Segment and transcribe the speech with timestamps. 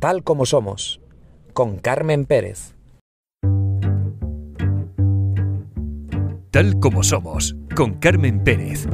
[0.00, 0.98] Tal como somos,
[1.52, 2.74] con Carmen Pérez.
[6.50, 8.88] Tal como somos, con Carmen Pérez.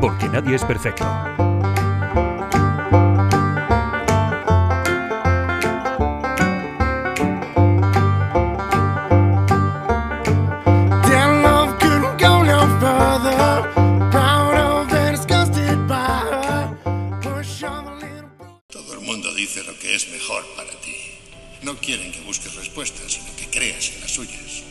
[0.00, 1.04] Porque nadie es perfecto.
[21.92, 24.62] Quieren que busques respuestas, sino que creas en las suyas.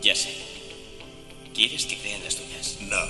[0.00, 0.34] Ya sé.
[1.52, 2.78] ¿Quieres que crean las tuyas?
[2.80, 3.04] No.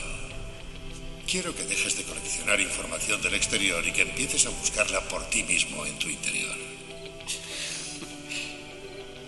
[1.31, 5.45] Quiero que dejes de coleccionar información del exterior y que empieces a buscarla por ti
[5.45, 6.51] mismo en tu interior.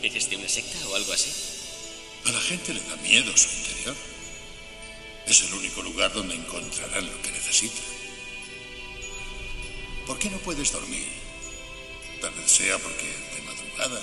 [0.02, 1.30] ¿Eres de una secta o algo así?
[2.26, 3.94] A la gente le da miedo su interior.
[5.28, 7.84] Es el único lugar donde encontrarán lo que necesitan.
[10.04, 11.21] ¿Por qué no puedes dormir?
[12.22, 14.00] Tal vez sea porque de madrugada,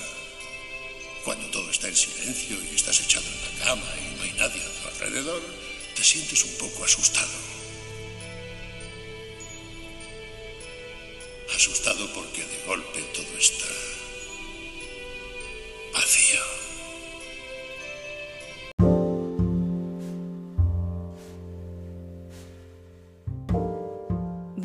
[1.24, 4.60] cuando todo está en silencio y estás echado en la cama y no hay nadie
[4.60, 5.42] a tu alrededor,
[5.96, 7.49] te sientes un poco asustado.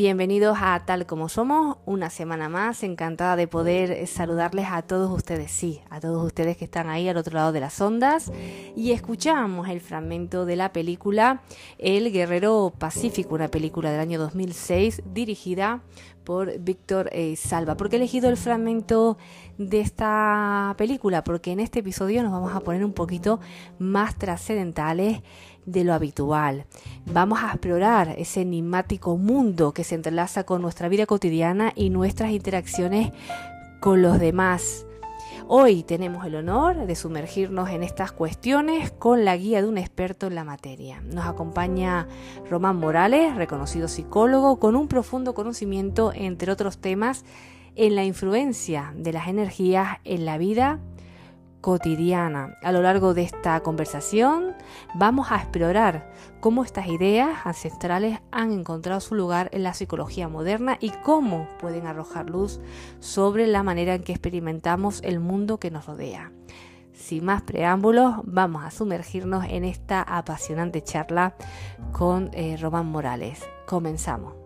[0.06, 5.50] Bienvenidos a Tal como Somos, una semana más, encantada de poder saludarles a todos ustedes,
[5.50, 8.32] sí, a todos ustedes que están ahí al otro lado de las ondas.
[8.76, 11.42] Y escuchamos el fragmento de la película
[11.80, 15.82] El Guerrero Pacífico, una película del año 2006 dirigida
[16.26, 17.78] por Víctor eh, Salva.
[17.78, 19.18] ¿Por qué he elegido el fragmento
[19.58, 21.24] de esta película?
[21.24, 23.40] Porque en este episodio nos vamos a poner un poquito
[23.80, 25.22] más trascendentales
[25.66, 26.66] de lo habitual.
[27.06, 32.32] Vamos a explorar ese enigmático mundo que se entrelaza con nuestra vida cotidiana y nuestras
[32.32, 33.12] interacciones
[33.80, 34.86] con los demás.
[35.48, 40.26] Hoy tenemos el honor de sumergirnos en estas cuestiones con la guía de un experto
[40.26, 41.02] en la materia.
[41.02, 42.08] Nos acompaña
[42.50, 47.26] Román Morales, reconocido psicólogo, con un profundo conocimiento, entre otros temas,
[47.76, 50.80] en la influencia de las energías en la vida
[51.66, 52.60] cotidiana.
[52.62, 54.54] A lo largo de esta conversación
[54.94, 60.78] vamos a explorar cómo estas ideas ancestrales han encontrado su lugar en la psicología moderna
[60.80, 62.60] y cómo pueden arrojar luz
[63.00, 66.32] sobre la manera en que experimentamos el mundo que nos rodea.
[66.94, 71.34] Sin más preámbulos, vamos a sumergirnos en esta apasionante charla
[71.94, 73.44] con eh, Román Morales.
[73.66, 74.45] Comenzamos.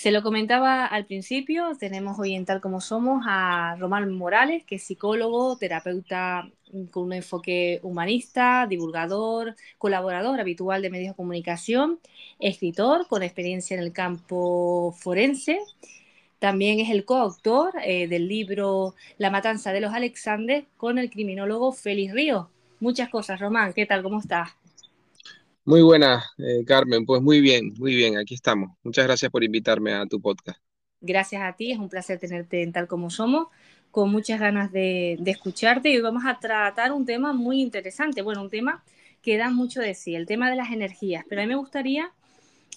[0.00, 4.76] Se lo comentaba al principio, tenemos hoy en Tal como Somos a Román Morales, que
[4.76, 6.50] es psicólogo, terapeuta
[6.90, 12.00] con un enfoque humanista, divulgador, colaborador habitual de medios de comunicación,
[12.38, 15.58] escritor con experiencia en el campo forense.
[16.38, 21.72] También es el coautor eh, del libro La matanza de los Alexandres con el criminólogo
[21.72, 22.46] Félix Ríos.
[22.80, 23.74] Muchas cosas, Román.
[23.74, 24.02] ¿Qué tal?
[24.02, 24.48] ¿Cómo estás?
[25.70, 27.06] Muy buena, eh, Carmen.
[27.06, 28.76] Pues muy bien, muy bien, aquí estamos.
[28.82, 30.58] Muchas gracias por invitarme a tu podcast.
[31.00, 33.46] Gracias a ti, es un placer tenerte en tal como somos,
[33.92, 38.42] con muchas ganas de, escucharte y hoy vamos a tratar un tema muy interesante, bueno,
[38.42, 38.82] un tema
[39.22, 42.10] que da mucho de sí, el tema de las energías, pero a mí me gustaría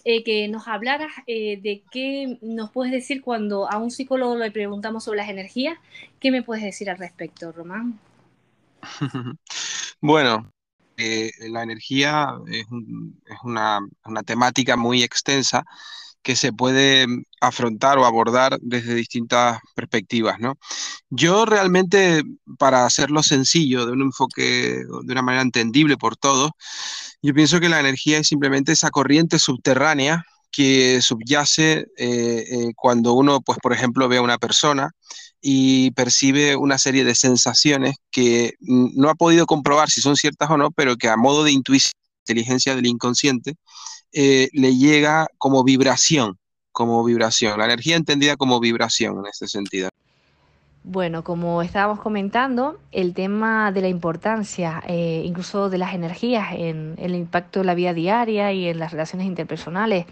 [0.06, 4.52] eh, que nos hablaras eh, de qué nos puedes decir cuando a un psicólogo le
[4.52, 5.80] preguntamos sobre las energías,
[6.20, 8.00] ¿qué me puedes decir al respecto, Román?
[10.00, 10.53] bueno,
[10.98, 12.66] la energía es,
[13.44, 13.80] una,
[14.26, 15.64] temática muy extensa
[16.22, 17.06] que se puede
[17.42, 20.58] afrontar o abordar desde distintas perspectivas, ¿no?
[21.10, 22.24] Yo realmente,
[22.58, 26.52] para hacerlo sencillo, de un enfoque, de una manera entendible por todos,
[27.22, 33.14] yo pienso que la energía es simplemente esa corriente subterránea que subyace eh, eh, cuando
[33.14, 34.92] uno, pues, por ejemplo, ve a una persona
[35.42, 40.58] y percibe una serie de sensaciones que no ha podido comprobar si son ciertas o
[40.58, 41.92] no, pero que a modo de intuición,
[42.22, 43.56] inteligencia del inconsciente,
[44.14, 46.38] eh, le llega como vibración,
[46.72, 49.90] como vibración, la energía entendida como vibración en este sentido.
[50.86, 56.96] Bueno, como estábamos comentando, el tema de la importancia, eh, incluso de las energías en
[56.98, 60.06] el impacto de la vida diaria y en las relaciones interpersonales,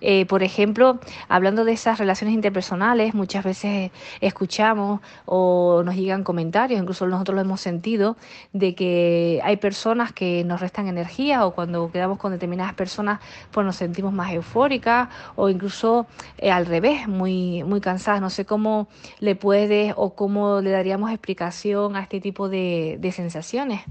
[0.00, 0.98] eh, por ejemplo,
[1.28, 3.90] hablando de esas relaciones interpersonales, muchas veces
[4.20, 8.16] escuchamos o nos llegan comentarios, incluso nosotros lo hemos sentido,
[8.52, 13.20] de que hay personas que nos restan energía o cuando quedamos con determinadas personas
[13.50, 16.06] pues nos sentimos más eufóricas o incluso
[16.38, 18.20] eh, al revés, muy, muy cansadas.
[18.20, 18.88] No sé cómo
[19.20, 23.82] le puedes o cómo le daríamos explicación a este tipo de, sensaciones.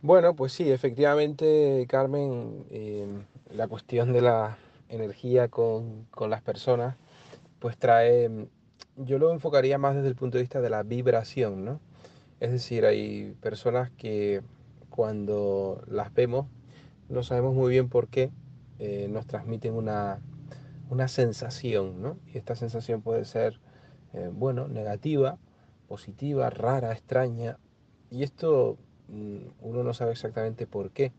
[0.00, 3.06] Bueno, pues sí, efectivamente, Carmen, eh,
[3.54, 4.58] la cuestión de la
[4.88, 6.96] energía con, con, las personas,
[7.58, 8.48] pues trae,
[8.96, 11.80] yo lo enfocaría más desde el punto de vista de la vibración, ¿no?
[12.40, 14.42] Es decir, hay personas que
[14.90, 16.46] cuando las vemos
[17.08, 18.30] no sabemos muy bien por qué
[18.78, 20.20] eh, nos transmiten una,
[20.90, 22.18] una sensación, ¿no?
[22.26, 23.60] Y esta sensación puede ser,
[24.12, 25.38] eh, bueno, negativa,
[25.88, 27.58] positiva, rara, extraña.
[28.10, 28.76] Y esto
[29.08, 31.12] mm, uno no sabe exactamente por qué.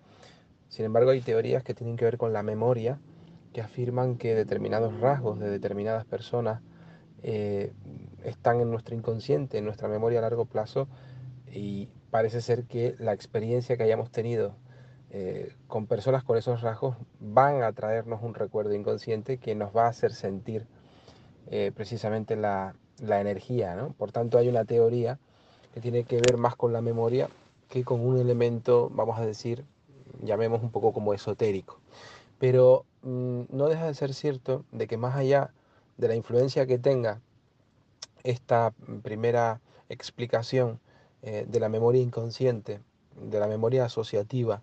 [0.73, 2.97] Sin embargo, hay teorías que tienen que ver con la memoria,
[3.53, 6.63] que afirman que determinados rasgos de determinadas personas
[7.21, 7.73] eh,
[8.23, 10.87] están en nuestro inconsciente, en nuestra memoria a largo plazo,
[11.45, 14.55] y parece ser que la experiencia que hayamos tenido
[15.11, 19.85] eh, con personas con esos rasgos van a traernos un recuerdo inconsciente que nos va
[19.85, 20.65] a hacer sentir
[21.51, 23.77] eh, precisamente la, energía.
[23.95, 25.19] Por tanto, hay una teoría
[25.71, 27.29] que tiene que ver más con la memoria
[27.69, 29.65] que con un elemento, vamos a decir,
[30.21, 31.79] llamemos un poco como esotérico.
[32.39, 35.51] Pero mm, no deja de ser cierto de que más allá
[35.97, 37.21] de la influencia que tenga
[38.23, 38.73] esta
[39.03, 40.79] primera explicación
[41.21, 42.81] eh, de la memoria inconsciente,
[43.15, 44.61] de la memoria asociativa,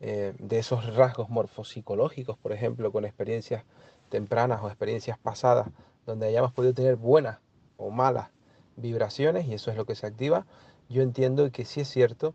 [0.00, 3.64] eh, de esos rasgos morfopsicológicos, por ejemplo, con experiencias
[4.08, 5.68] tempranas o experiencias pasadas,
[6.06, 7.38] donde hayamos podido tener buenas
[7.76, 8.30] o malas
[8.76, 10.44] vibraciones, y eso es lo que se activa,
[10.88, 12.34] yo entiendo que sí es cierto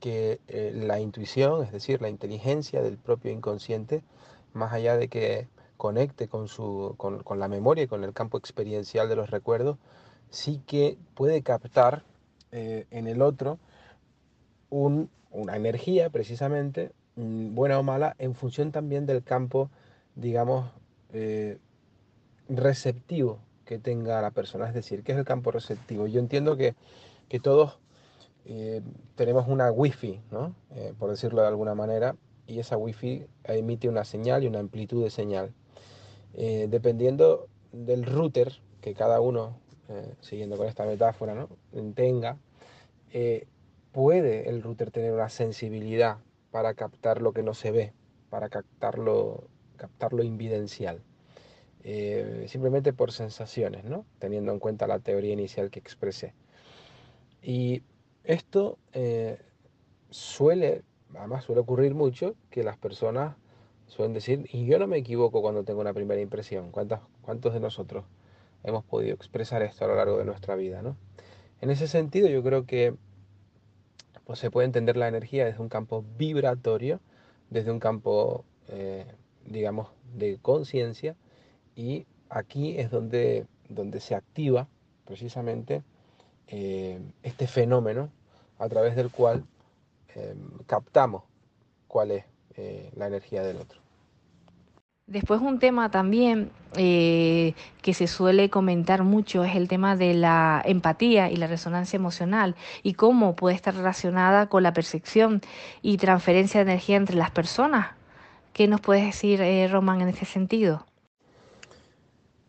[0.00, 4.02] que eh, la intuición, es decir, la inteligencia del propio inconsciente,
[4.52, 9.08] más allá de que conecte con, su, con, la memoria y con el campo experiencial
[9.08, 9.78] de los recuerdos,
[10.30, 12.04] sí que puede captar
[12.52, 13.58] eh, en el otro
[14.70, 19.70] una energía precisamente buena o mala, en función también del campo,
[20.14, 20.70] digamos,
[21.12, 21.58] eh,
[22.48, 24.68] receptivo que tenga la persona.
[24.68, 26.06] Es decir, ¿qué es el campo receptivo?
[26.06, 26.74] Yo entiendo que,
[27.42, 27.78] todos
[28.46, 28.82] eh,
[29.14, 30.54] tenemos una wifi, ¿no?
[30.74, 32.16] Eh, por decirlo de alguna manera,
[32.46, 35.52] y esa wifi emite una señal y una amplitud de señal.
[36.32, 39.58] dependiendo del router que cada uno,
[40.20, 41.48] siguiendo con esta metáfora, ¿no?
[41.94, 42.38] tenga,
[43.90, 46.18] puede el router tener una sensibilidad
[46.52, 47.92] para captar lo que no se ve,
[48.30, 51.02] para captarlo, captarlo invidencial.
[51.88, 54.04] Eh, simplemente por sensaciones, ¿no?
[54.18, 56.34] teniendo en cuenta la teoría inicial que expresé.
[57.42, 57.82] Y
[58.26, 59.38] esto eh,
[60.10, 60.82] suele,
[61.14, 63.36] además suele ocurrir mucho, que las personas
[63.86, 66.70] suelen decir, y yo no me equivoco cuando tengo una primera impresión.
[66.70, 68.04] ¿Cuántos, cuántos de nosotros
[68.64, 70.82] hemos podido expresar esto a lo largo de nuestra vida?
[70.82, 70.96] ¿no?
[71.60, 72.94] En ese sentido, yo creo que
[74.24, 77.00] pues se puede entender la energía desde un campo vibratorio,
[77.48, 79.06] desde un campo, eh,
[79.44, 81.14] digamos, de conciencia,
[81.76, 84.66] y aquí es donde, donde se activa
[85.04, 85.84] precisamente
[86.48, 88.10] eh, este fenómeno
[88.58, 89.44] a través del cual
[90.14, 90.34] eh,
[90.66, 91.24] captamos
[91.88, 92.24] cuál es
[92.96, 93.86] la energía del otro.
[95.08, 100.60] Después un tema también eh, que se suele comentar mucho es el tema de la
[100.64, 105.42] empatía y la resonancia emocional y cómo puede estar relacionada con la percepción
[105.80, 107.92] y transferencia de energía entre las personas.
[108.52, 110.86] ¿Qué nos puedes decir, eh, Román, en ese sentido?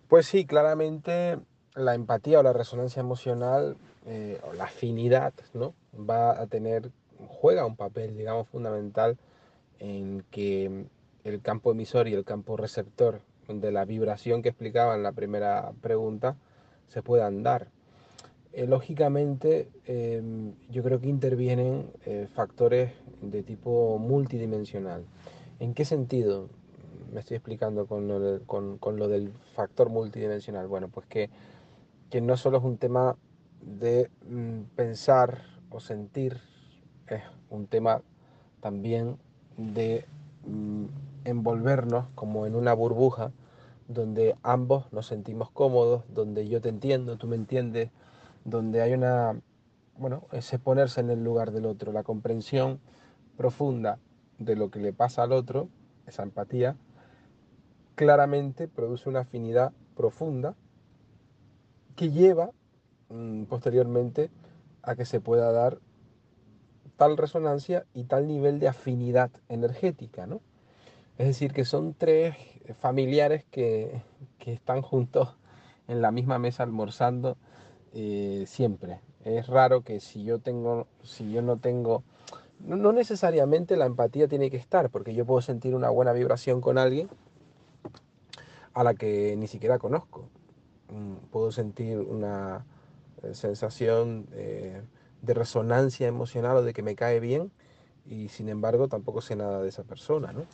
[0.07, 1.37] Pues sí, claramente
[1.75, 5.75] la empatía o la resonancia emocional eh, o la afinidad ¿no?
[5.97, 6.91] Va a tener,
[7.27, 9.17] juega un papel, digamos, fundamental
[9.79, 10.85] en que
[11.23, 15.71] el campo emisor y el campo receptor de la vibración que explicaba en la primera
[15.81, 16.35] pregunta
[16.87, 17.67] se puedan dar.
[18.53, 25.05] Eh, lógicamente, em, yo creo que intervienen eh, factores de tipo multidimensional.
[25.59, 26.49] ¿En qué sentido?
[27.13, 30.67] Me estoy explicando con lo, del factor multidimensional.
[30.67, 31.29] Bueno, pues que,
[32.09, 33.15] que no solo es un tema
[33.61, 36.41] de mm, pensar o sentir,
[37.07, 38.01] es un tema
[38.61, 39.17] también
[39.57, 40.05] de
[40.45, 40.85] mm,
[41.25, 43.31] envolvernos como en una burbuja
[43.87, 47.89] donde ambos nos sentimos cómodos, donde yo te entiendo, tú me entiendes,
[48.43, 49.39] donde hay una,
[49.97, 52.79] bueno, ese ponerse en el lugar del otro, la comprensión
[53.37, 53.99] profunda
[54.39, 55.69] de lo que le pasa al otro,
[56.05, 56.75] esa empatía,
[57.95, 60.55] claramente produce una afinidad profunda
[61.95, 62.51] que lleva
[63.09, 64.29] mm, posteriormente
[64.87, 65.79] a que se pueda dar
[66.95, 70.41] tal resonancia y tal nivel de afinidad energética, ¿no?
[71.17, 72.35] Es decir, que son tres
[72.79, 74.01] familiares que,
[74.45, 75.35] están juntos
[75.89, 77.35] en la misma mesa almorzando
[77.93, 79.01] eh, siempre.
[79.25, 82.03] Es raro que si yo tengo, si yo no tengo,
[82.61, 86.77] no, necesariamente la empatía tiene que estar, porque yo puedo sentir una buena vibración con
[86.77, 87.09] alguien
[88.73, 90.29] a la que ni siquiera conozco.
[90.93, 92.63] mm, puedo sentir una
[93.33, 94.81] sensación eh,
[95.21, 97.51] de resonancia emocional o de que me cae bien
[98.05, 100.45] y sin embargo tampoco sé nada de esa persona, ¿no?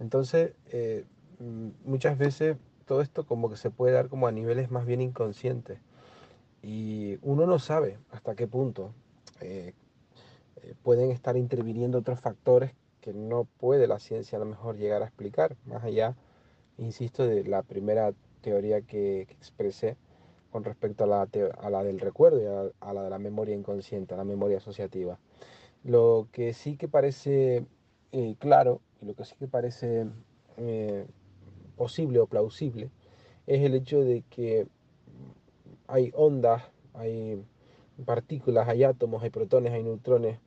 [0.00, 1.04] Entonces, eh,
[1.38, 5.00] mm, muchas veces todo esto como que se puede dar como a niveles más bien
[5.00, 5.78] inconscientes
[6.62, 8.92] y uno no sabe hasta qué punto
[10.82, 15.06] pueden estar interviniendo otros factores que no puede la ciencia a lo mejor llegar a
[15.06, 16.16] explicar, más allá,
[16.76, 19.96] insisto, de la primera teoría que, expresé
[20.50, 21.28] con respecto a la,
[21.58, 25.18] a la del recuerdo y a, la de la memoria inconsciente, a la memoria asociativa.
[25.84, 27.66] Lo que sí que parece
[28.12, 30.06] eh, claro y lo que sí que parece
[30.56, 31.06] eh,
[31.76, 32.90] posible o plausible
[33.46, 34.66] es el hecho de que
[35.86, 36.62] hay ondas,
[36.94, 37.42] hay
[38.04, 40.38] partículas, hay átomos, hay protones, hay neutrones,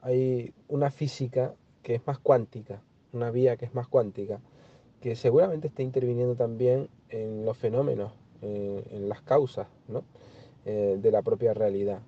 [0.00, 4.40] hay una física que es más cuántica, una vía que es más cuántica,
[5.00, 8.12] que seguramente está interviniendo también en los fenómenos,
[8.42, 9.66] eh, en las causas
[10.64, 12.00] eh, de la propia realidad.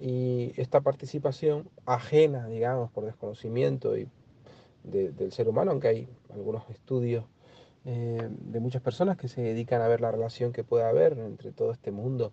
[0.00, 4.08] Y esta participación ajena, digamos, por desconocimiento y
[4.82, 7.24] del ser humano, aunque hay algunos estudios
[7.84, 11.52] eh, de muchas personas que se dedican a ver la relación que puede haber entre
[11.52, 12.32] todo este mundo,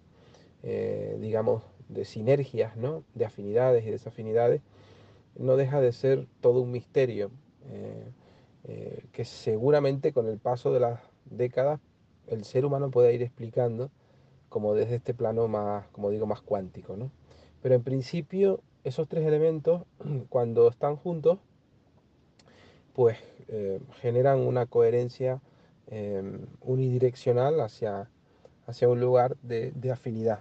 [0.64, 3.04] digamos, de sinergias, ¿no?
[3.14, 4.62] de afinidades y desafinidades,
[5.38, 7.30] no deja de ser todo un misterio
[9.12, 11.80] que seguramente con el paso de las décadas
[12.27, 13.89] el ser humano puede ir explicando
[14.50, 16.96] como desde este plano más, como digo, más cuántico.
[16.96, 17.12] ¿no?
[17.62, 19.84] Pero en principio esos tres elementos
[20.29, 21.39] cuando están juntos
[22.94, 23.17] pues
[23.50, 25.41] eh, generan una coherencia
[26.62, 28.10] unidireccional hacia,
[28.65, 30.39] hacia un lugar de, de afinidad.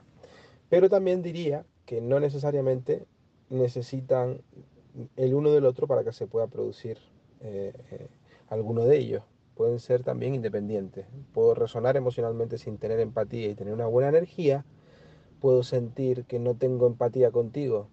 [0.71, 3.07] Pero también diría que no necesariamente
[3.50, 4.41] necesitan
[5.17, 6.99] el uno del otro para que se pueda producir
[7.41, 8.09] eh, eh,
[8.49, 9.23] alguno de ellos.
[9.55, 11.07] Pueden ser también independientes.
[11.33, 14.65] Puedo resonar emocionalmente sin tener empatía y tener una buena energía.
[15.41, 17.89] Puedo sentir que no tengo empatía contigo,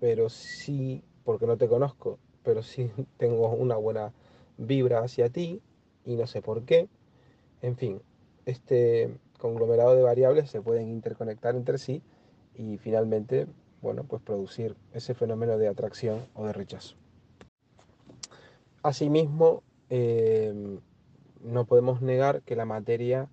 [0.00, 4.12] pero sí, porque no te conozco, pero sí tengo una buena
[4.58, 5.62] vibra hacia ti
[6.04, 6.88] y no sé por qué.
[7.62, 8.00] En fin,
[8.44, 12.02] este conglomerado de variables se pueden interconectar entre sí
[12.54, 13.46] y finalmente
[13.82, 16.96] bueno, pues producir ese fenómeno de atracción o de rechazo.
[18.82, 20.80] Asimismo, em,
[21.42, 23.28] no podemos negar que la materia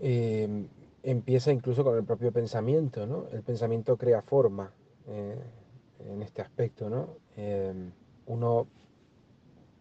[0.00, 0.68] em,
[1.02, 3.26] empieza incluso con el propio pensamiento, ¿no?
[3.32, 4.72] El pensamiento crea forma
[5.06, 5.38] eh,
[6.00, 7.08] en este aspecto, ¿no?
[7.36, 7.92] Em,
[8.26, 8.66] uno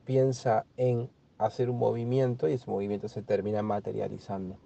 [0.05, 4.57] piensa en hacer un movimiento y ese movimiento se termina materializando.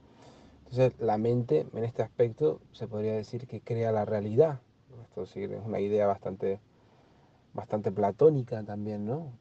[0.60, 4.60] Entonces, la mente en este aspecto se podría decir que crea la realidad,
[5.04, 6.60] esto es una idea bastante,
[7.54, 9.32] bastante platónica también, ¿no?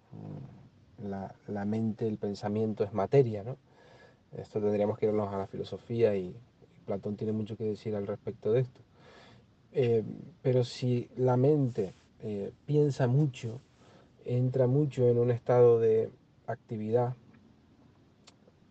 [0.98, 3.56] Mm, la, mente, el pensamiento es materia, ¿no?
[4.36, 6.34] Esto tendríamos que irnos a la filosofía y,
[6.86, 8.80] Platón tiene mucho que decir al respecto de esto.
[9.72, 10.02] Eh,
[10.42, 13.60] pero si la mente eh, piensa mucho,
[14.24, 16.10] entra mucho en un estado de
[16.46, 17.14] actividad,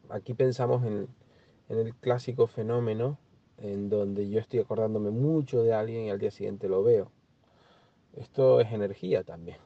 [0.10, 1.08] aquí pensamos en,
[1.70, 3.20] en el clásico fenómeno
[3.60, 7.12] en donde yo estoy acordándome mucho de alguien y al día siguiente lo veo.
[8.16, 9.58] Esto es energía también,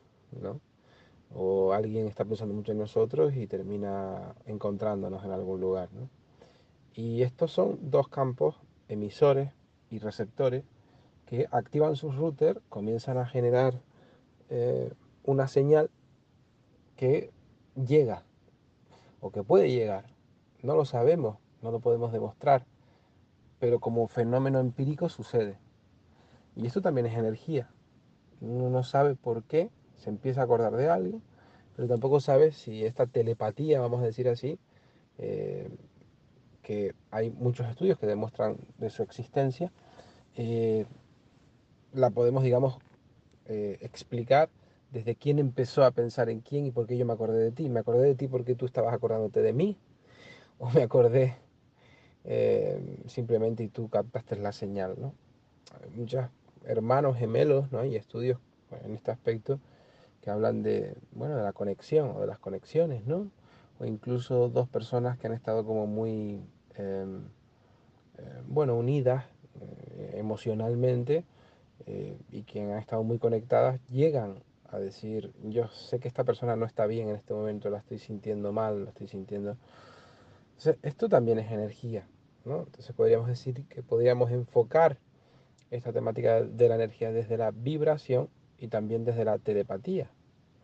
[0.41, 0.59] ¿no?
[1.33, 6.09] O alguien está pensando mucho en nosotros y termina encontrándonos en algún lugar, ¿no?
[6.93, 8.55] Y estos son dos campos
[8.89, 9.49] emisores
[9.89, 10.63] y receptores
[11.25, 13.81] que activan sus routers, comienzan a generar
[14.49, 14.91] eh,
[15.23, 15.89] una señal
[16.97, 17.31] que
[17.75, 18.23] llega
[19.21, 20.05] o que puede llegar.
[20.61, 22.65] No lo sabemos, no lo podemos demostrar,
[23.59, 25.57] pero como fenómeno empírico sucede.
[26.55, 27.69] Y esto también es energía.
[28.41, 29.69] Uno no sabe por qué
[30.01, 31.21] se empieza a acordar de algo,
[31.75, 34.59] pero tampoco sabe si esta telepatía, vamos a decir así,
[35.17, 35.69] eh,
[36.63, 39.71] que hay muchos estudios que demuestran de su existencia,
[40.35, 40.85] eh,
[41.93, 42.79] la podemos, digamos,
[43.47, 44.49] eh, explicar
[44.91, 47.69] desde quién empezó a pensar en quién y por qué yo me acordé de ti.
[47.69, 49.77] Me acordé de ti porque tú estabas acordándote de mí,
[50.59, 51.35] o me acordé
[53.07, 55.13] simplemente y tú captaste la señal, ¿no?
[55.81, 56.25] Hay muchos
[56.65, 57.79] hermanos gemelos, ¿no?
[57.79, 58.39] Hay estudios
[58.83, 59.59] en este aspecto
[60.21, 63.31] que hablan de, bueno, de la conexión o de las conexiones, ¿no?
[63.79, 66.41] O incluso dos personas que han estado como muy,
[66.75, 67.23] em,
[68.17, 69.25] eh, bueno, unidas
[69.59, 71.25] eh, emocionalmente
[72.29, 76.65] y que han estado muy conectadas, llegan a decir, yo sé que esta persona no
[76.65, 79.57] está bien en este momento, la estoy sintiendo mal, la estoy sintiendo
[80.83, 82.05] esto también es energía,
[82.45, 82.59] ¿no?
[82.59, 84.97] Entonces podríamos decir que podríamos enfocar
[85.71, 88.29] esta temática de la energía desde la vibración
[88.61, 90.07] y también desde la telepatía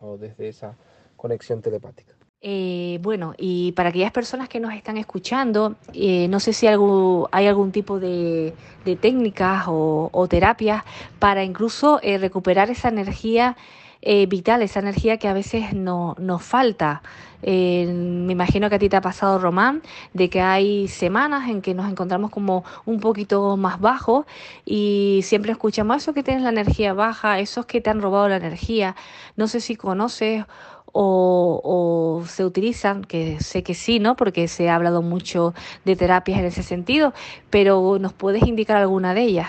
[0.00, 0.76] o desde esa
[1.16, 2.14] conexión telepática.
[2.40, 7.28] Eh, bueno, y para aquellas personas que nos están escuchando, eh, no sé si algo,
[7.32, 8.54] hay algún tipo de,
[9.00, 10.84] técnicas o, terapias
[11.18, 13.56] para incluso eh, recuperar esa energía
[14.02, 17.02] vital, esa energía que a veces no, nos falta.
[17.42, 19.82] me imagino que a ti te ha pasado, Román,
[20.14, 24.26] de que hay semanas en que nos encontramos como un poquito más bajos
[24.64, 28.36] y siempre escuchamos eso que tienes la energía baja, esos que te han robado la
[28.36, 28.96] energía.
[29.36, 30.44] No sé si conoces
[30.92, 34.16] o, se utilizan, que sé que sí, ¿no?
[34.16, 37.12] Porque se ha hablado mucho de terapias en ese sentido,
[37.50, 39.48] pero ¿nos puedes indicar alguna de ellas?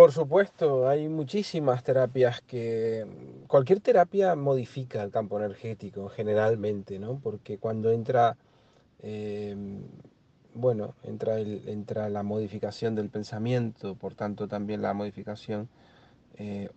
[0.00, 3.06] Por supuesto, hay muchísimas terapias que...
[3.46, 7.18] Cualquier terapia modifica el campo energético generalmente, ¿no?
[7.22, 8.38] Porque cuando entra,
[9.00, 9.54] eh,
[10.54, 15.68] bueno, entra, la modificación del pensamiento, por tanto también la modificación,
[16.38, 16.70] eh,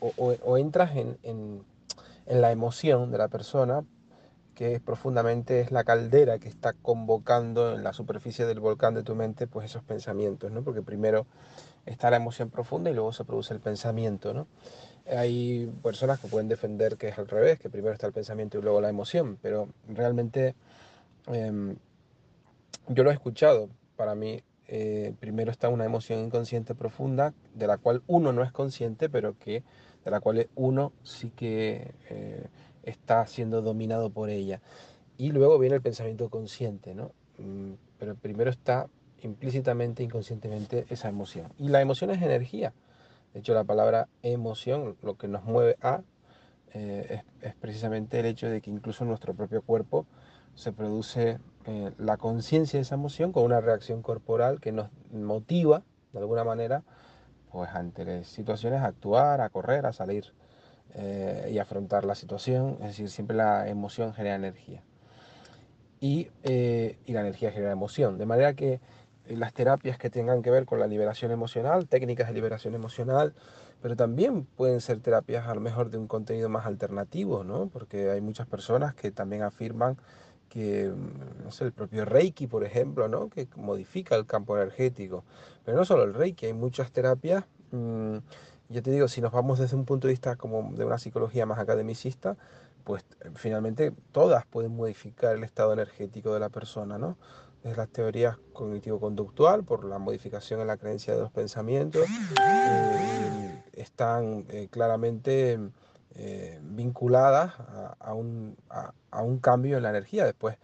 [0.00, 3.84] o, entras en, en la emoción de la persona,
[4.54, 9.02] que es profundamente es la caldera que está convocando en la superficie del volcán de
[9.02, 10.62] tu mente, pues esos pensamientos, ¿no?
[10.62, 11.26] Porque primero
[11.86, 14.46] está la emoción profunda y luego se produce el pensamiento, ¿no?
[15.06, 18.62] Hay personas que pueden defender que es al revés, que primero está el pensamiento y
[18.62, 20.54] luego la emoción, pero realmente
[21.26, 21.76] em,
[22.88, 23.68] yo lo he escuchado.
[23.96, 28.52] Para mí, eh, primero está una emoción inconsciente profunda, de la cual uno no es
[28.52, 29.64] consciente, pero que
[30.04, 32.46] de la cual uno sí que eh,
[32.84, 34.60] está siendo dominado por ella.
[35.18, 37.12] Y luego viene el pensamiento consciente, ¿no?
[37.38, 38.88] Mm, pero primero está
[39.22, 41.52] implícitamente, inconscientemente esa emoción.
[41.58, 42.72] Y la emoción es energía.
[43.32, 46.02] De hecho, la palabra emoción, lo que nos mueve a,
[46.74, 50.06] eh, es, precisamente el hecho de que incluso en nuestro propio cuerpo
[50.54, 55.82] se produce eh, la conciencia de esa emoción con una reacción corporal que nos motiva,
[56.12, 56.82] de alguna manera,
[57.50, 60.32] pues ante situaciones a actuar, a correr, a salir
[60.94, 62.78] eh, y afrontar la situación.
[62.80, 64.82] Es decir, siempre la emoción genera energía.
[66.00, 68.16] Y, eh, y, la energía genera emoción.
[68.18, 68.80] De manera que
[69.36, 73.34] las terapias que tengan que ver con la liberación emocional, técnicas de liberación emocional,
[73.82, 77.68] pero también pueden ser terapias a lo mejor de un contenido más alternativo, ¿no?
[77.68, 79.96] Porque hay muchas personas que también afirman
[80.48, 83.30] que, mm, no sé, el propio Reiki, por ejemplo, ¿no?
[83.30, 85.24] Que modifica el campo energético.
[85.64, 87.44] Pero no solo el Reiki, hay muchas terapias.
[87.70, 88.18] Mm,
[88.68, 91.46] yo te digo, si nos vamos desde un punto de vista como de una psicología
[91.46, 92.36] más academicista,
[92.84, 97.16] pues eh, finalmente todas pueden modificar el estado energético de la persona, ¿no?
[97.62, 102.06] Desde las teorías cognitivo-conductual, por la modificación en la creencia de los pensamientos,
[102.40, 105.58] eh, están eh, claramente
[106.14, 107.52] eh, vinculadas
[107.98, 110.24] a, un, a, un, cambio en la energía.
[110.24, 110.56] Después,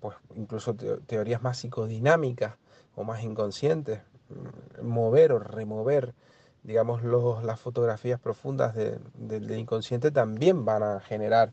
[0.00, 2.54] pues incluso teorías más psicodinámicas
[2.94, 6.14] o más inconscientes, mm, mover o remover,
[6.62, 11.52] digamos, los, las fotografías profundas del inconsciente también van a generar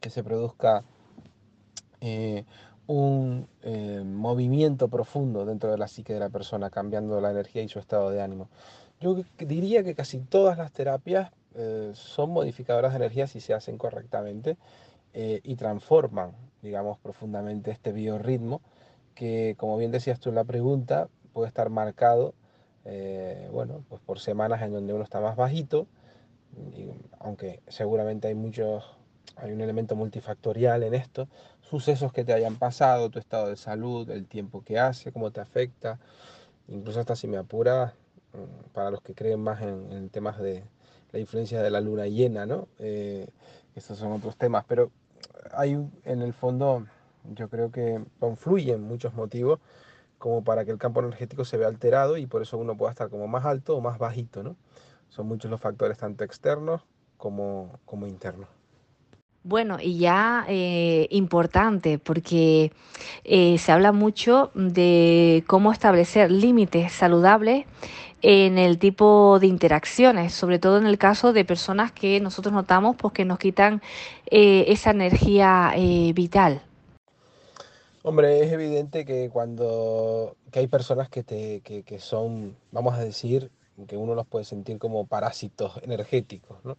[0.00, 0.82] que se produzca
[2.90, 7.68] un eh, movimiento profundo dentro de la psique de la persona, cambiando la energía y
[7.68, 8.48] su estado de ánimo.
[9.00, 13.78] Yo diría que casi todas las terapias eh, son modificadoras de energía si se hacen
[13.78, 14.56] correctamente
[15.14, 18.60] eh, y transforman, digamos, profundamente este biorritmo
[19.14, 22.34] que, como bien decías tú en la pregunta, puede estar marcado,
[23.52, 25.86] bueno, pues por semanas en donde uno está más bajito,
[27.20, 28.84] aunque seguramente hay muchos,
[29.40, 31.28] hay un elemento multifactorial en esto,
[31.60, 35.40] sucesos que te hayan pasado, tu estado de salud, el tiempo que hace, cómo te
[35.40, 35.98] afecta,
[36.68, 37.94] incluso hasta si me apura,
[38.32, 40.64] mm, para los que creen más en temas de,
[41.12, 42.68] la influencia de la luna llena, ¿no?
[42.78, 43.26] Eh,
[43.74, 44.90] estos son otros temas, pero
[45.52, 45.72] hay
[46.04, 46.86] en el fondo,
[47.34, 49.60] yo creo que confluyen muchos motivos
[50.18, 53.08] como para que el campo energético se vea alterado y por eso uno pueda estar
[53.08, 54.56] como más alto o más bajito, ¿no?
[55.08, 56.82] Son muchos los factores tanto externos
[57.16, 58.48] como, como internos.
[59.42, 62.72] Bueno, y ya eh, importante, porque
[63.24, 67.64] eh, se habla mucho de cómo establecer límites saludables
[68.22, 72.96] en el tipo de interacciones, sobre todo en el caso de personas que nosotros notamos
[72.96, 73.80] pues, que nos quitan
[74.30, 76.60] eh, esa energía eh, vital.
[78.02, 83.04] Hombre, es evidente que cuando que hay personas que, te, que, que son, vamos a
[83.04, 83.50] decir,
[83.86, 86.76] que uno los puede sentir como parásitos energéticos, ¿no?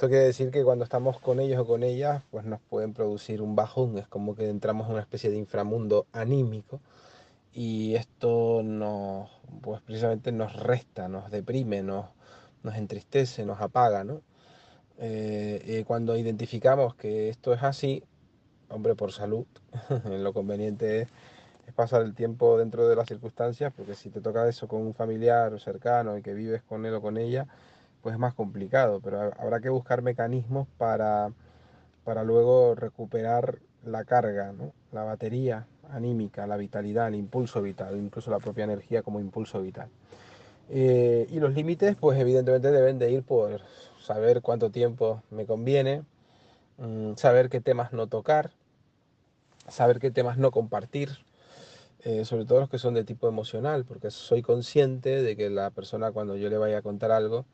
[0.00, 3.42] Esto quiere decir que cuando estamos con ellos o con ellas, pues nos pueden producir
[3.42, 6.80] un bajón, es como que entramos en una especie de inframundo anímico
[7.52, 9.28] y esto nos,
[9.60, 12.06] pues precisamente nos resta, nos deprime, nos,
[12.62, 14.22] nos entristece, nos apaga, ¿no?
[14.96, 18.02] Eh, eh, cuando identificamos que esto es así,
[18.70, 19.44] hombre, por salud,
[20.06, 21.08] lo conveniente es,
[21.74, 25.60] pasar el tiempo dentro de las circunstancias, porque si te toca eso con un familiar
[25.60, 27.46] cercano y que vives con él o con ella,
[28.02, 31.30] pues es más complicado, pero habrá que buscar mecanismos para
[32.04, 34.52] para luego recuperar la carga,
[34.92, 39.88] la batería anímica, la vitalidad, el impulso vital, incluso la propia energía como impulso vital.
[40.68, 43.60] Eh, y los límites, pues evidentemente deben de ir por
[44.00, 46.02] saber cuánto tiempo me conviene,
[46.78, 48.50] mm, saber qué temas no tocar,
[49.68, 51.10] saber qué temas no compartir,
[52.04, 55.70] eh, sobre todo los que son de tipo emocional, porque soy consciente de que la
[55.70, 57.44] persona cuando yo le vaya a contar algo,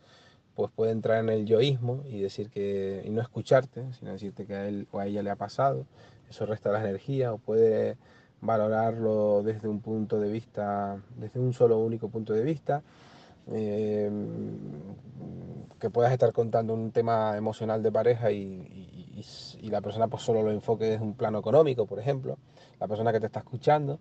[0.56, 4.54] pues puede entrar en el yoísmo y decir que y no escucharte, sino decirte que
[4.54, 5.86] a él o a ella le ha pasado,
[6.28, 7.96] eso resta la energía o puede
[8.40, 12.82] valorarlo desde un punto de vista, desde un solo único punto de vista,
[13.52, 14.10] eh,
[15.78, 18.96] que puedas estar contando un tema emocional de pareja y,
[19.60, 22.38] y, la persona pues solo lo enfoque desde un plano económico, por ejemplo,
[22.80, 23.98] la persona que te está escuchando,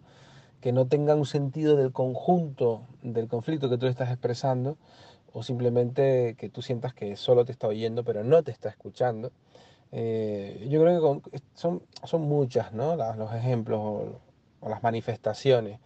[0.62, 4.78] que no tenga un sentido del conjunto del conflicto que tú estás expresando,
[5.36, 9.34] o simplemente que tú sientas que solo te está oyendo pero no te está escuchando.
[9.92, 12.96] Eh, yo creo que son, son muchas ¿no?
[12.96, 14.22] los ejemplos o,
[14.70, 15.80] las manifestaciones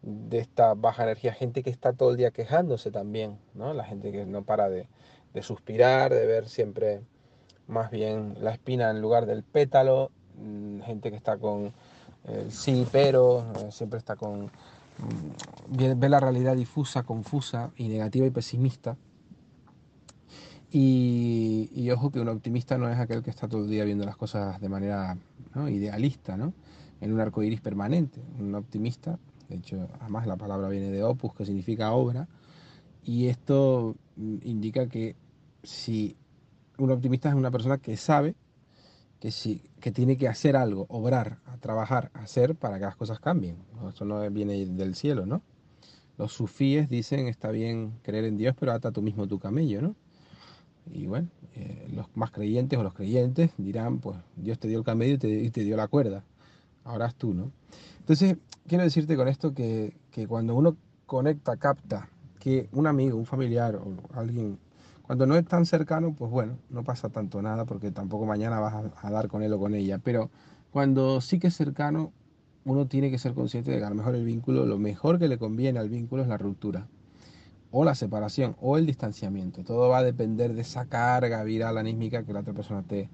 [0.00, 1.34] de esta baja energía.
[1.34, 3.74] Gente que está todo el día quejándose también, ¿no?
[3.74, 4.88] la gente que no para de,
[5.34, 7.02] de suspirar, de ver siempre
[7.66, 11.74] más bien la espina en lugar del pétalo, mm, gente que está con
[12.24, 14.50] el sí, pero, eh, siempre está con
[15.68, 18.96] ve la realidad difusa, confusa y negativa y pesimista.
[20.70, 24.16] Y, ojo que un optimista no es aquel que está todo el día viendo las
[24.16, 25.16] cosas de manera
[25.68, 26.52] idealista, ¿no?
[27.00, 28.20] en un arco iris permanente.
[28.38, 32.28] Un optimista, de hecho, además la palabra viene de opus, que significa obra,
[33.04, 35.16] y esto mm, indica que
[35.62, 36.16] si
[36.78, 38.34] un optimista es una persona que sabe
[39.20, 43.56] que, sí, que tiene que hacer algo, obrar, trabajar, hacer para que las cosas cambien.
[43.88, 45.42] Eso no viene del cielo, ¿no?
[46.18, 49.94] Los sufíes dicen, está bien creer en Dios, pero ata tú mismo tu camello, ¿no?
[50.92, 54.84] Y bueno, eh, los más creyentes o los creyentes dirán, pues Dios te dio el
[54.84, 56.22] camello y te, y te dio la cuerda,
[56.84, 57.50] ahora es tú, ¿no?
[57.98, 58.36] Entonces,
[58.68, 60.76] quiero decirte con esto que, que cuando uno
[61.06, 64.58] conecta, capta que un amigo, un familiar o alguien
[65.06, 68.74] cuando no es tan cercano, pues bueno, no pasa tanto nada porque tampoco mañana vas
[69.02, 69.98] a, dar con él o con ella.
[69.98, 70.30] Pero
[70.72, 72.12] cuando sí que es cercano,
[72.64, 75.28] uno tiene que ser consciente de que a lo mejor el vínculo, lo mejor que
[75.28, 76.88] le conviene al vínculo es la ruptura
[77.70, 79.62] o la separación o el distanciamiento.
[79.62, 83.08] Todo va a depender de esa carga viral anísmica que la otra persona te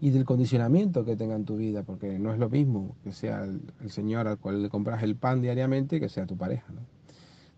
[0.00, 3.44] y del condicionamiento que tenga en tu vida, porque no es lo mismo que sea
[3.44, 6.66] el, señor al cual le compras el pan diariamente que sea tu pareja.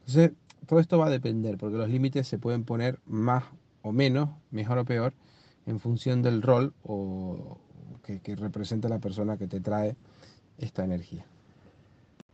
[0.01, 0.33] Entonces,
[0.67, 3.45] todo esto va a depender, porque los límites se pueden poner más
[3.83, 5.13] o menos, mejor o peor,
[5.67, 7.59] en función del rol o
[8.03, 9.95] que, representa la persona que te trae
[10.59, 11.25] esta energía.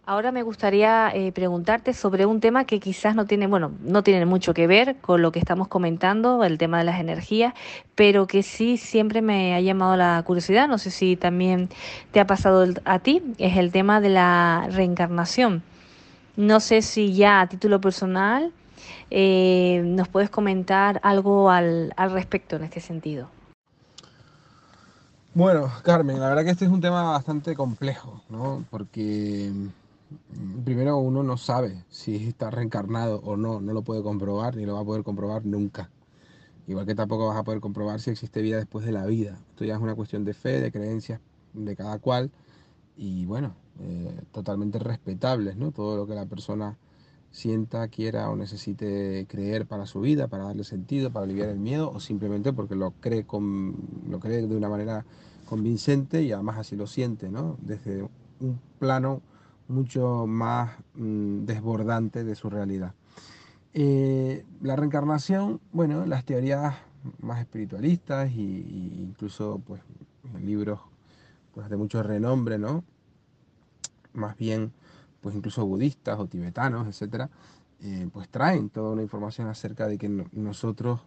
[0.09, 4.25] Ahora me gustaría eh, preguntarte sobre un tema que quizás no tiene, bueno, no tiene
[4.25, 7.55] mucho que ver con lo que estamos comentando, el tema de las energías,
[7.97, 10.69] pero que sí siempre me ha llamado la curiosidad.
[10.69, 11.69] No sé si también
[12.13, 15.65] te ha pasado a ti, es el tema de la reencarnación.
[16.37, 18.53] No sé si ya a título personal
[19.11, 23.29] eh, ¿Nos puedes comentar algo al, respecto en este sentido?
[25.35, 28.65] Bueno, Carmen, la verdad que este es un tema bastante complejo, ¿no?
[28.71, 34.57] Porque mm, primero uno no sabe si está reencarnado o no, no lo puede comprobar
[34.57, 35.91] ni lo va a poder comprobar nunca.
[36.67, 39.39] Igual que tampoco vas a poder comprobar si existe vida después de la vida.
[39.51, 41.21] Esto ya es una cuestión de fe, de creencias
[41.53, 42.31] de cada cual
[42.97, 45.71] y bueno, eh, totalmente respetables, ¿no?
[45.71, 46.77] Todo lo que la persona
[47.31, 51.91] sienta, quiera o necesite creer para su vida, para darle sentido, para aliviar el miedo
[51.91, 53.77] o simplemente porque lo cree, con,
[54.09, 55.05] lo cree de una manera
[55.47, 57.57] convincente y además así lo siente, ¿no?
[57.61, 58.03] Desde
[58.41, 59.23] un plano
[59.69, 62.95] mucho más mm, desbordante de su realidad.
[63.75, 66.75] Eh, la reencarnación, bueno, las teorías
[67.21, 69.83] más espiritualistas e incluso pues
[70.43, 70.81] libros
[71.55, 72.85] pues, de mucho renombre, ¿no?
[74.13, 74.73] Más bien
[75.21, 77.31] pues incluso budistas o tibetanos, etcétera,
[77.81, 81.01] eh, pues traen toda una información acerca de que nosotros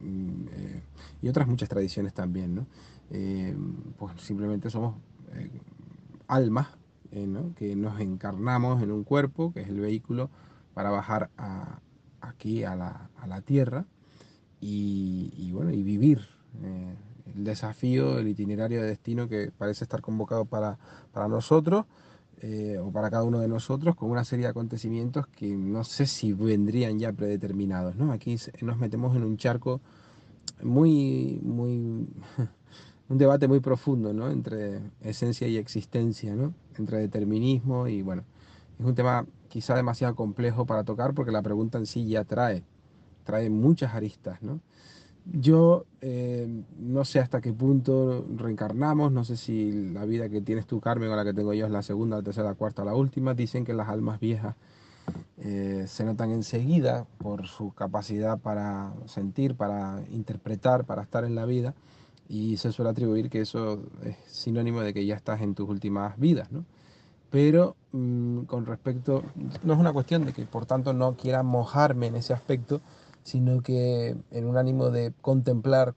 [0.00, 0.82] mm, eh,
[1.22, 2.66] y otras muchas tradiciones también, ¿no?
[3.10, 3.56] Eh,
[3.96, 4.96] pues simplemente somos
[6.26, 6.68] almas
[7.56, 10.30] que nos encarnamos en un cuerpo, que es el vehículo
[10.74, 11.30] para bajar
[12.20, 13.84] aquí a la, tierra
[14.60, 16.20] y, bueno, y vivir
[17.34, 20.78] el desafío, el itinerario de destino que parece estar convocado para,
[21.12, 21.86] para nosotros
[22.42, 26.06] eh, o para cada uno de nosotros con una serie de acontecimientos que no sé
[26.06, 27.96] si vendrían ya predeterminados.
[27.96, 28.12] ¿no?
[28.12, 29.80] Aquí nos metemos en un charco
[30.62, 32.08] muy, muy,
[33.10, 34.30] un debate muy profundo ¿no?
[34.30, 36.54] entre esencia y existencia, ¿no?
[36.78, 38.24] entre determinismo y bueno,
[38.78, 42.64] es un tema quizá demasiado complejo para tocar porque la pregunta en sí ya trae,
[43.24, 44.40] trae muchas aristas.
[44.42, 44.60] ¿no?
[45.24, 50.66] Yo eh, no sé hasta qué punto reencarnamos, no sé si la vida que tienes
[50.66, 52.94] tú, Carmen, o la que tengo yo es la segunda, la tercera, la cuarta la
[52.94, 53.34] última.
[53.34, 54.56] Dicen que las almas viejas
[55.38, 61.46] eh, se notan enseguida por su capacidad para sentir, para interpretar, para estar en la
[61.46, 61.74] vida,
[62.28, 66.18] y se suele atribuir que eso es sinónimo de que ya estás en tus últimas
[66.18, 66.64] vidas, ¿no?
[67.30, 69.22] Pero mm, con respecto,
[69.62, 72.80] no es una cuestión de que por tanto no quiera mojarme en ese aspecto,
[73.24, 75.94] sino que en un ánimo de contemplar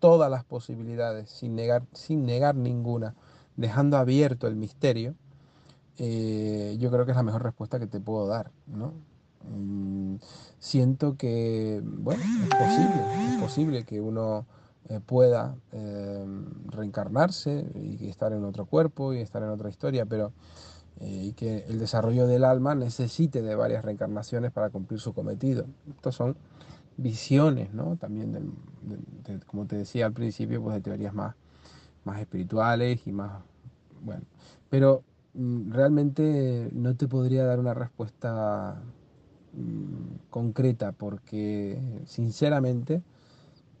[0.00, 3.14] todas las posibilidades sin negar, sin negar ninguna,
[3.56, 5.14] dejando abierto el misterio,
[5.98, 8.94] eh, yo creo que es la mejor respuesta que te puedo dar, ¿no?
[9.44, 10.16] Mm,
[10.58, 14.46] siento que, bueno, es posible, es posible que uno
[14.88, 16.26] eh, pueda eh,
[16.66, 20.32] reencarnarse y estar en otro cuerpo y estar en otra historia, pero
[21.00, 25.66] y que el desarrollo del alma necesite de varias reencarnaciones para cumplir su cometido.
[25.88, 26.36] Estos son
[26.96, 27.96] visiones, ¿no?
[27.96, 28.54] También,
[29.46, 31.34] como te decía al principio, pues de teorías más,
[32.04, 33.42] más espirituales y más,
[34.02, 34.22] bueno,
[34.68, 35.02] pero
[35.34, 38.82] Mm, realmente no te podría dar una respuesta
[39.54, 43.02] mm, concreta porque sinceramente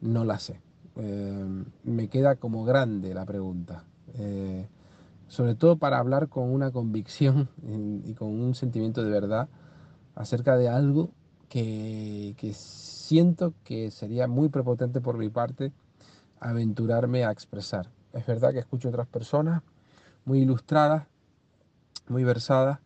[0.00, 0.60] no la sé.
[0.96, 3.84] Eh, me queda como grande la pregunta.
[4.14, 4.66] Eh,
[5.32, 7.48] sobre todo para hablar con una convicción
[8.04, 9.48] y con un sentimiento de verdad
[10.14, 11.08] acerca de algo
[11.48, 15.72] que, que siento que sería muy prepotente por mi parte
[16.38, 17.88] aventurarme a expresar.
[18.12, 19.62] Es verdad que escucho otras personas
[20.26, 21.06] muy ilustradas
[22.08, 22.80] muy versadas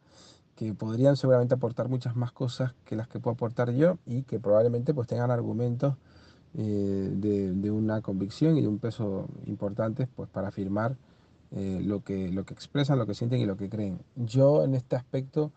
[0.54, 4.38] que podrían seguramente aportar muchas más cosas que las que puedo aportar yo y que
[4.38, 5.96] probablemente pues tengan argumentos
[6.54, 10.96] eh, de, una convicción y de un peso importante pues para afirmar
[11.52, 14.00] eh, lo, que, lo que expresan, lo que sienten y lo que creen.
[14.16, 15.52] Yo en este aspecto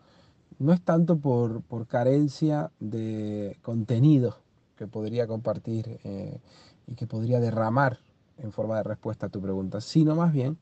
[0.58, 4.38] no es tanto por, por carencia de contenido
[4.76, 6.40] que podría compartir eh,
[6.86, 7.98] y que podría derramar
[8.38, 10.56] en forma de respuesta a tu pregunta, sino más bien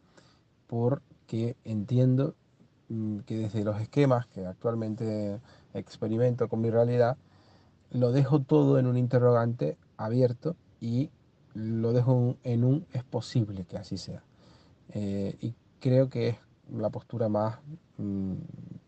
[0.66, 2.34] porque entiendo
[2.88, 5.40] Mm, que desde los esquemas que actualmente
[5.74, 7.18] experimento con mi realidad,
[7.90, 11.10] lo dejo todo en un interrogante abierto y
[11.54, 14.22] lo dejo en un es posible que así sea.
[14.94, 16.36] Eh, y creo que es
[16.72, 17.58] la postura más,
[17.98, 18.34] mm,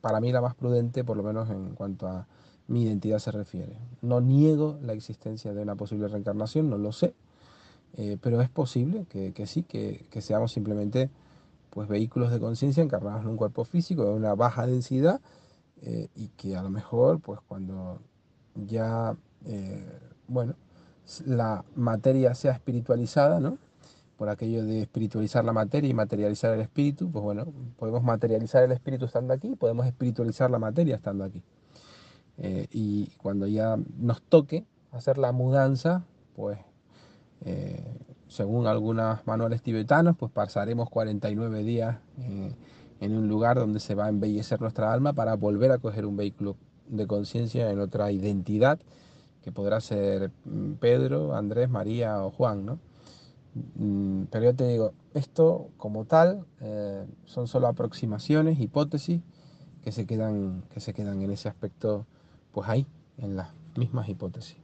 [0.01, 2.27] para mí la más prudente, por lo menos en cuanto a
[2.69, 3.77] mi identidad se refiere.
[4.01, 7.15] No niego la existencia de una posible reencarnación, no lo sé,
[7.97, 11.11] eh, pero es posible que, sí, que, seamos simplemente
[11.71, 15.21] pues vehículos de conciencia encarnados en un cuerpo físico de una baja densidad
[15.83, 18.01] eh, y que a lo mejor pues cuando
[18.55, 19.85] ya eh,
[20.27, 20.55] bueno
[21.27, 23.57] la materia sea espiritualizada no
[24.20, 27.46] por aquello de espiritualizar la materia y materializar el espíritu pues bueno
[27.78, 31.42] podemos materializar el espíritu estando aquí podemos espiritualizar la materia estando aquí
[32.37, 36.04] eh, y cuando ya nos toque hacer la mudanza
[36.37, 36.59] pues
[38.30, 42.54] según algunos manuales tibetanos, pues pasaremos 49 días eh,
[43.00, 46.16] en un lugar donde se va a embellecer nuestra alma para volver a coger un
[46.16, 46.56] vehículo
[46.87, 48.78] de conciencia en otra identidad,
[49.42, 52.89] que podrá ser mm, Pedro, Andrés, María o Juan, ¿no?
[53.55, 59.21] Mm, pero yo te digo, esto como tal eh, son solo aproximaciones, hipótesis,
[59.83, 62.07] que se quedan, que se quedan en ese aspecto,
[62.53, 62.87] pues ahí,
[63.19, 64.57] en las mismas hipótesis.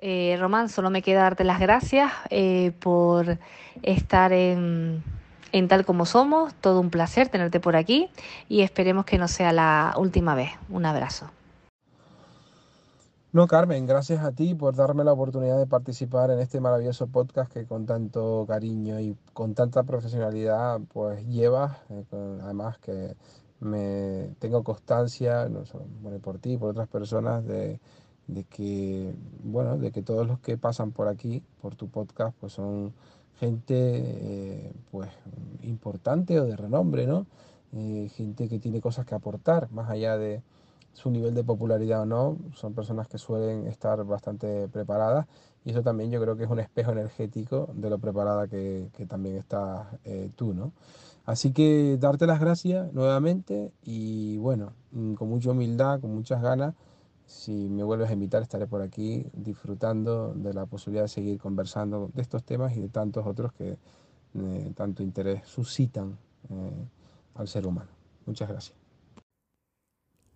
[0.00, 3.38] Eh, Román, solo me queda darte las gracias eh, por
[3.82, 5.02] estar en,
[5.68, 6.54] Tal como Somos.
[6.54, 8.08] Todo un placer tenerte por aquí
[8.48, 10.50] y esperemos que no sea la última vez.
[10.68, 11.30] Un abrazo.
[13.32, 17.52] No, Carmen, gracias a ti por darme la oportunidad de participar en este maravilloso podcast
[17.52, 21.78] que con tanto cariño y con tanta profesionalidad pues llevas.
[21.90, 22.04] Eh,
[22.42, 23.16] además que
[23.60, 25.84] me tengo constancia, no solo
[26.22, 27.80] por ti, por otras personas, de
[28.28, 32.52] de que, bueno, de que todos los que pasan por aquí, por tu podcast, pues
[32.52, 32.92] son
[33.40, 35.08] gente eh, pues
[35.62, 37.26] importante o de renombre, ¿no?
[37.72, 40.42] Eh, gente que tiene cosas que aportar, más allá de
[40.92, 45.26] su nivel de popularidad o no, son personas que suelen estar bastante preparadas
[45.64, 49.36] y eso también yo creo que es un espejo energético de lo preparada que, también
[49.36, 50.72] estás eh, tú, ¿no?
[51.24, 56.74] Así que darte las gracias nuevamente y bueno, mm, con mucha humildad, con muchas ganas
[57.28, 62.10] si me vuelves a invitar, estaré por aquí disfrutando de la posibilidad de seguir conversando
[62.14, 63.78] de estos temas y de tantos otros que
[64.34, 66.16] eh, tanto interés suscitan
[66.48, 66.88] eh,
[67.34, 67.90] al ser humano.
[68.24, 68.77] Muchas gracias.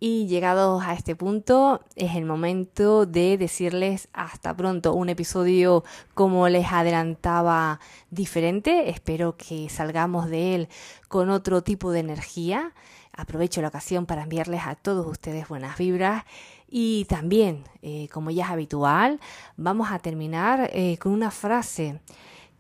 [0.05, 4.95] Y llegados a este punto, es el momento de decirles hasta pronto.
[4.95, 7.79] Un episodio, como les adelantaba,
[8.11, 8.91] diferente.
[8.91, 10.69] Espero que salgamos de él
[11.07, 12.73] con otro tipo de energía
[13.13, 16.25] Aprovecho la ocasión para enviarles a todos ustedes buenas vibras
[16.67, 19.21] y también, eh, como ya es habitual,
[19.59, 22.01] vamos a terminar eh, con una frase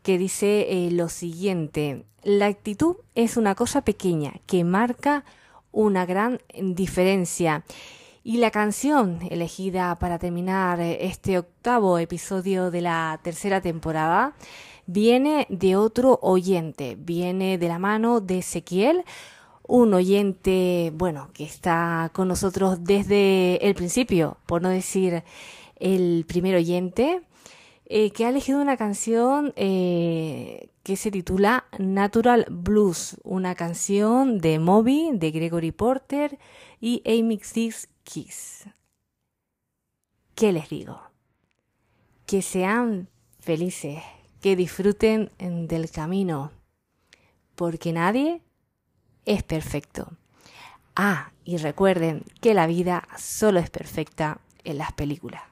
[0.03, 5.25] que dice eh, lo siguiente, la actitud es una cosa pequeña que marca
[5.73, 7.65] una gran diferencia.
[8.25, 14.35] Y la canción elegida para terminar este octavo episodio de la tercera temporada
[14.87, 19.05] viene de otro oyente, viene de la mano de Ezequiel,
[19.67, 25.25] un oyente, bueno, que está con nosotros desde el principio, por no decir
[25.81, 27.23] el primer oyente,
[27.87, 34.59] eh, que ha elegido una canción eh, que se titula Natural Blues, una canción de
[34.59, 36.39] Moby, de Gregory Porter
[36.81, 38.65] y Amy Six Kiss.
[40.35, 41.01] ¿Qué les digo?
[42.27, 44.03] Que sean felices,
[44.41, 46.51] que disfruten del camino,
[47.55, 48.43] porque nadie
[49.25, 50.17] es perfecto.
[50.97, 55.52] Ah, y recuerden que la vida solo es perfecta en las películas.